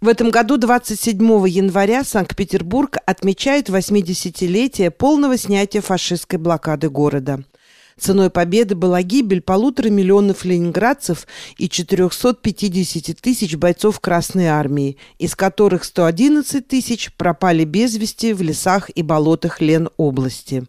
[0.00, 7.44] В этом году 27 января Санкт-Петербург отмечает 80-летие полного снятия фашистской блокады города.
[8.00, 11.26] Ценой победы была гибель полутора миллионов ленинградцев
[11.58, 18.88] и 450 тысяч бойцов Красной Армии, из которых 111 тысяч пропали без вести в лесах
[18.88, 20.64] и болотах Ленобласти.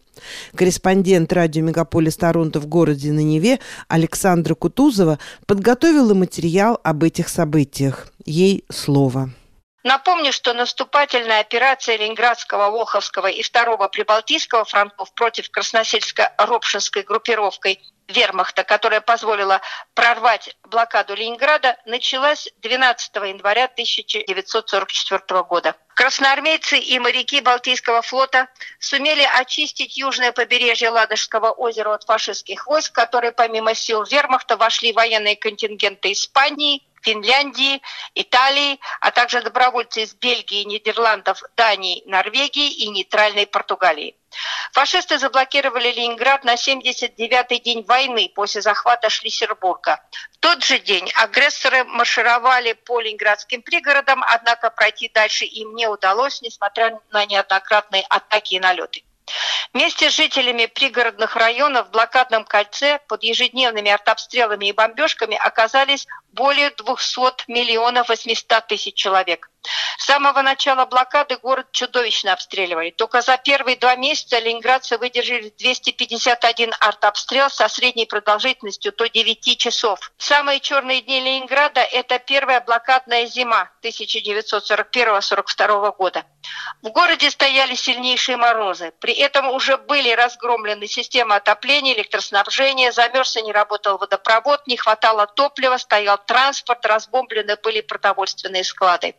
[0.55, 8.11] Корреспондент радио «Мегаполис Торонто» в городе на Неве Александра Кутузова подготовила материал об этих событиях.
[8.25, 9.31] Ей слово.
[9.83, 19.01] Напомню, что наступательная операция Ленинградского, Волховского и Второго Прибалтийского фронтов против красносельско-ропшинской группировкой вермахта, которая
[19.01, 19.61] позволила
[19.95, 25.75] прорвать блокаду Ленинграда, началась 12 января 1944 года.
[25.95, 28.47] Красноармейцы и моряки Балтийского флота
[28.79, 35.35] сумели очистить южное побережье Ладожского озера от фашистских войск, которые помимо сил вермахта вошли военные
[35.35, 37.81] контингенты Испании, Финляндии,
[38.15, 44.15] Италии, а также добровольцы из Бельгии, Нидерландов, Дании, Норвегии и нейтральной Португалии.
[44.71, 50.01] Фашисты заблокировали Ленинград на 79-й день войны после захвата Шлиссербурга.
[50.31, 56.41] В тот же день агрессоры маршировали по ленинградским пригородам, однако пройти дальше им не удалось,
[56.41, 59.03] несмотря на неоднократные атаки и налеты.
[59.73, 66.71] Вместе с жителями пригородных районов в блокадном кольце под ежедневными артобстрелами и бомбежками оказались более
[66.71, 69.49] 200 миллионов 800 тысяч человек.
[69.97, 72.89] С самого начала блокады город чудовищно обстреливали.
[72.89, 80.11] Только за первые два месяца ленинградцы выдержали 251 артобстрел со средней продолжительностью до 9 часов.
[80.17, 86.25] Самые черные дни Ленинграда– это первая блокадная зима 1941-1942 года.
[86.81, 88.93] В городе стояли сильнейшие морозы.
[88.99, 95.27] При этом уже были разгромлены системы отопления, электроснабжения, замерз и не работал водопровод, не хватало
[95.27, 99.15] топлива, стоял транспорт, разбомблены были продовольственные склады.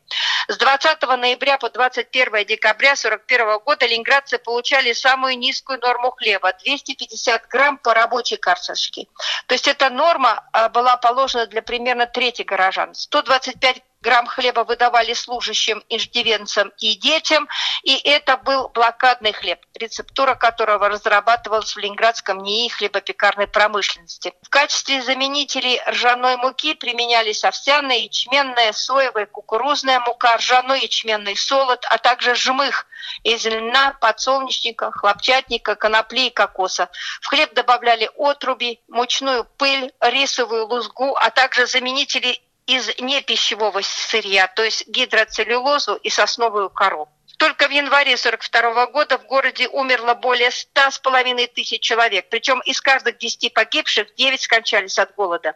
[0.49, 7.49] С 20 ноября по 21 декабря 1941 года ленинградцы получали самую низкую норму хлеба– 250
[7.49, 9.07] грамм по рабочей карточке.
[9.47, 12.95] То есть эта норма а, была положена для примерно трети горожан.
[12.95, 17.49] 125 грамм хлеба выдавали служащим, иждивенцам и детям,
[17.83, 24.35] и это был блокадный хлеб, рецептура которого разрабатывалась в Ленинградском НИИ хлебопекарной промышленности.
[24.43, 31.99] В качестве заменителей ржаной муки применялись овсяная, ячменная, соевая, кукурузная мука, ржаной ячменный солод, а
[31.99, 32.87] также жмых
[33.23, 36.89] из льна, подсолнечника, хлопчатника, конопли и кокоса.
[37.21, 44.63] В хлеб добавляли отруби, мучную пыль, рисовую лузгу, а также заменители из непищевого сырья, то
[44.63, 47.09] есть гидроцеллюлозу и сосновую кору.
[47.43, 52.29] Только в январе 1942 года в городе умерло более ста с половиной тысяч человек.
[52.31, 55.55] Причем из каждых 10 погибших 9 скончались от голода.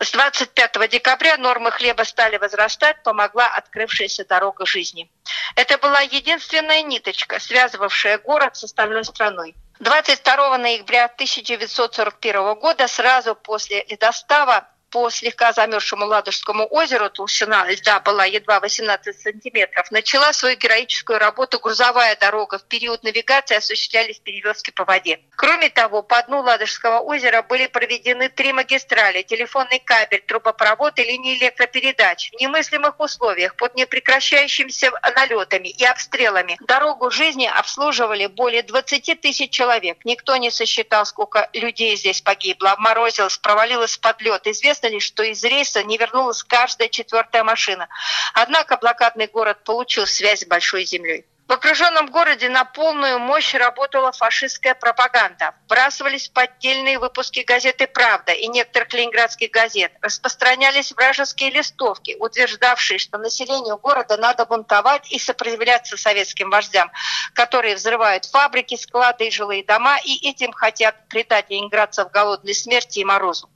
[0.00, 5.08] С 25 декабря нормы хлеба стали возрастать, помогла открывшаяся дорога жизни.
[5.54, 9.54] Это была единственная ниточка, связывавшая город с остальной страной.
[9.78, 18.26] 22 ноября 1941 года, сразу после ледостава, по слегка замерзшему Ладожскому озеру, толщина льда была
[18.26, 22.58] едва 18 сантиметров, начала свою героическую работу грузовая дорога.
[22.58, 25.18] В период навигации осуществлялись перевозки по воде.
[25.34, 31.38] Кроме того, по дну Ладожского озера были проведены три магистрали, телефонный кабель, трубопровод и линии
[31.38, 32.30] электропередач.
[32.30, 40.04] В немыслимых условиях, под непрекращающимися налетами и обстрелами, дорогу жизни обслуживали более 20 тысяч человек.
[40.04, 44.46] Никто не сосчитал, сколько людей здесь погибло, обморозилось, провалилось под лед.
[44.46, 47.88] Известно Известно что из рейса не вернулась каждая четвертая машина.
[48.34, 51.24] Однако блокадный город получил связь с Большой землей.
[51.48, 55.54] В окруженном городе на полную мощь работала фашистская пропаганда.
[55.64, 59.92] Вбрасывались поддельные выпуски газеты «Правда» и некоторых ленинградских газет.
[60.02, 66.90] Распространялись вражеские листовки, утверждавшие, что населению города надо бунтовать и сопротивляться советским вождям,
[67.34, 73.04] которые взрывают фабрики, склады и жилые дома, и этим хотят предать ленинградцев голодной смерти и
[73.04, 73.48] морозу.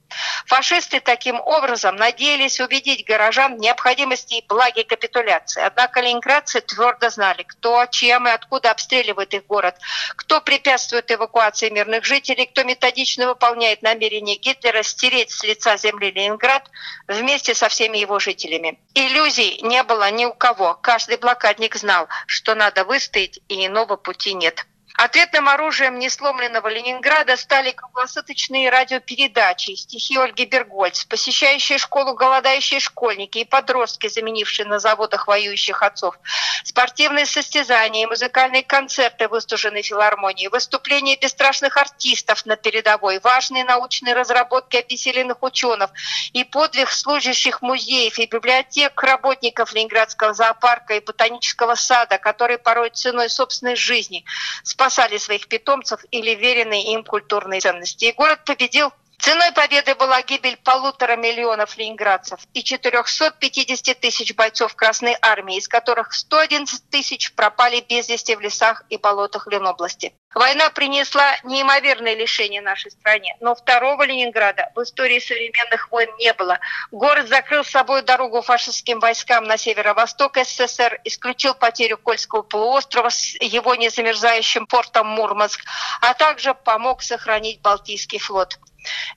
[0.45, 5.61] Фашисты таким образом надеялись убедить горожан в необходимости и благе капитуляции.
[5.61, 9.75] Однако ленинградцы твердо знали, кто, чем и откуда обстреливает их город,
[10.15, 16.69] кто препятствует эвакуации мирных жителей, кто методично выполняет намерение Гитлера стереть с лица земли Ленинград
[17.07, 18.79] вместе со всеми его жителями.
[18.95, 20.75] Иллюзий не было ни у кого.
[20.81, 24.65] Каждый блокадник знал, что надо выстоять, и иного пути нет.
[25.01, 33.45] Ответным оружием несломленного Ленинграда стали круглосуточные радиопередачи, стихи Ольги Бергольц, посещающие школу голодающие школьники и
[33.45, 36.19] подростки, заменившие на заводах воюющих отцов,
[36.65, 44.75] спортивные состязания и музыкальные концерты выстуженной филармонии, выступления бесстрашных артистов на передовой, важные научные разработки
[44.75, 45.91] обессиленных ученых
[46.33, 53.29] и подвиг служащих музеев и библиотек работников Ленинградского зоопарка и ботанического сада, которые порой ценой
[53.29, 54.25] собственной жизни
[54.63, 58.05] спасали спасали своих питомцев или веренные им культурные ценности.
[58.05, 65.17] И город победил Ценой победы была гибель полутора миллионов ленинградцев и 450 тысяч бойцов Красной
[65.21, 70.13] Армии, из которых 111 тысяч пропали без вести в лесах и болотах Ленобласти.
[70.33, 76.59] Война принесла неимоверное лишение нашей стране, но второго Ленинграда в истории современных войн не было.
[76.91, 83.35] Город закрыл с собой дорогу фашистским войскам на северо-восток СССР, исключил потерю Кольского полуострова с
[83.41, 85.59] его незамерзающим портом Мурманск,
[85.99, 88.57] а также помог сохранить Балтийский флот.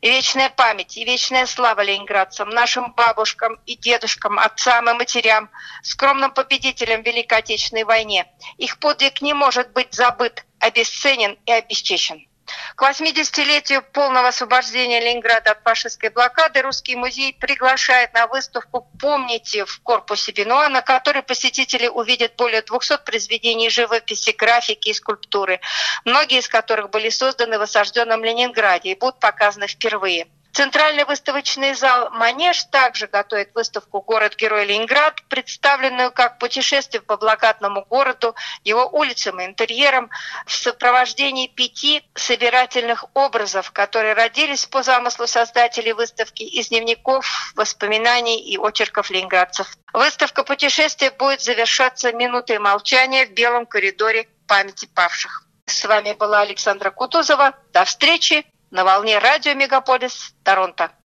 [0.01, 5.51] И вечная память, и вечная слава ленинградцам, нашим бабушкам и дедушкам, отцам и матерям,
[5.83, 8.27] скромным победителям в Великой Отечественной войне.
[8.59, 12.27] Их подвиг не может быть забыт, обесценен и обесчещен.
[12.75, 19.81] К 80-летию полного освобождения Ленинграда от фашистской блокады Русский музей приглашает на выставку «Помните» в
[19.83, 25.61] корпусе Бенуа, на которой посетители увидят более 200 произведений живописи, графики и скульптуры,
[26.07, 30.29] многие из которых были созданы в осажденном Ленинграде и будут показаны впервые.
[30.53, 38.35] Центральный выставочный зал «Манеж» также готовит выставку «Город-герой Ленинград», представленную как путешествие по блокадному городу,
[38.63, 40.11] его улицам и интерьерам
[40.45, 48.59] в сопровождении пяти собирательных образов, которые родились по замыслу создателей выставки из дневников, воспоминаний и
[48.59, 49.75] очерков ленинградцев.
[49.95, 55.47] Выставка путешествия будет завершаться минутой молчания в белом коридоре памяти павших.
[55.65, 57.55] С вами была Александра Кутузова.
[57.73, 60.93] До встречи на волне радио Мегаполис Торонто.